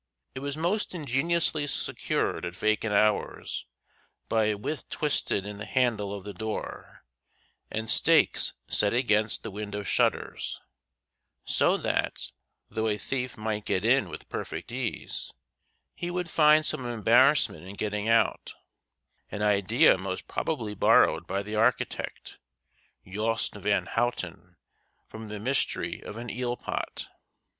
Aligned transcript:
It 0.33 0.39
was 0.39 0.57
most 0.57 0.95
ingeniously 0.95 1.67
secured 1.67 2.43
at 2.43 2.55
vacant 2.55 2.91
hours 2.95 3.67
by 4.29 4.45
a 4.45 4.55
withe 4.57 4.89
twisted 4.89 5.45
in 5.45 5.59
the 5.59 5.65
handle 5.67 6.11
of 6.11 6.23
the 6.23 6.33
door 6.33 7.03
and 7.69 7.87
stakes 7.87 8.55
set 8.67 8.95
against 8.95 9.43
the 9.43 9.51
window 9.51 9.83
shutters, 9.83 10.59
so 11.45 11.77
that, 11.77 12.31
though 12.67 12.87
a 12.87 12.97
thief 12.97 13.37
might 13.37 13.63
get 13.65 13.85
in 13.85 14.09
with 14.09 14.27
perfect 14.27 14.71
ease, 14.71 15.31
he 15.93 16.09
would 16.09 16.31
find 16.31 16.65
some 16.65 16.83
embarrassment 16.87 17.63
in 17.63 17.75
getting 17.75 18.09
out 18.09 18.55
an 19.29 19.43
idea 19.43 19.99
most 19.99 20.27
probably 20.27 20.73
borrowed 20.73 21.27
by 21.27 21.43
the 21.43 21.53
architect, 21.55 22.39
Yost 23.03 23.53
Van 23.53 23.85
Houten, 23.85 24.55
from 25.07 25.29
the 25.29 25.39
mystery 25.39 26.01
of 26.01 26.17
an 26.17 26.31
eel 26.31 26.57
pot. 26.57 27.07